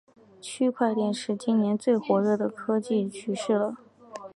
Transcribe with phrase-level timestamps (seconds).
[0.41, 3.75] 区块链是今年最火热的科技趋势了